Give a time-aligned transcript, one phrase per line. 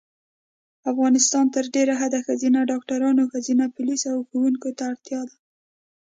[0.91, 5.35] افغانیستان کې تر ډېره حده ښځېنه ډاکټرانو ښځېنه پولیسو او ښوونکو ته اړتیا ده